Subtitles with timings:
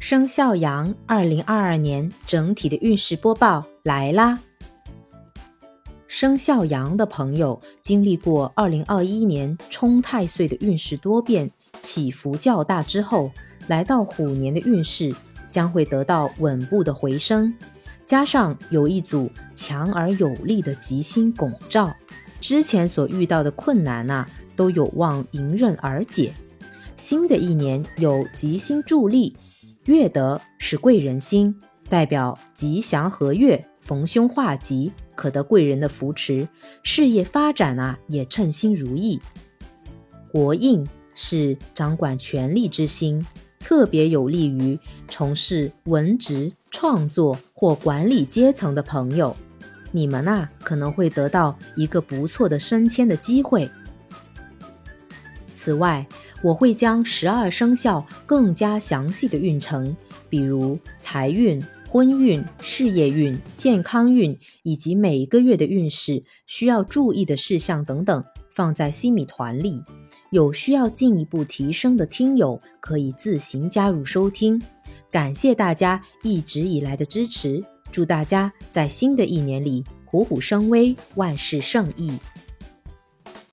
[0.00, 4.40] 生肖羊二零二二年整体的运势播报来啦！
[6.08, 11.48] 生肖羊的朋友经历过二零二一年冲太岁的运势多变、
[11.82, 13.30] 起伏较大之后，
[13.68, 15.14] 来到虎年的运势
[15.50, 17.54] 将会得到稳步的回升，
[18.06, 21.94] 加上有一组强而有力的吉星拱照，
[22.40, 24.26] 之前所遇到的困难呐
[24.56, 26.32] 都有望迎刃而解。
[26.96, 29.36] 新的一年有吉星助力。
[29.86, 31.54] 月德是贵人星，
[31.88, 36.46] 代表吉祥和悦，逢凶化吉，可得贵人的扶持，
[36.82, 39.18] 事业发展啊也称心如意。
[40.30, 43.24] 国印是掌管权力之星，
[43.58, 49.34] 特别有利于从事文职、创作或管理阶层的朋友，
[49.92, 53.68] 你们呐可能会得到一个不错的升迁的机会。
[55.62, 56.06] 此外，
[56.42, 59.94] 我会将十二生肖更加详细的运程，
[60.30, 69.82] 比如财运、婚运、事业运、健康运以及每个月的运势需要注意的事项等等，放在西米团里。
[70.30, 74.58] 有需要进一步提升的听友可以自行加入收听。
[75.10, 82.12] 感谢大家一直以来的支持，祝大家在新的一年里虎虎生威，万事胜意。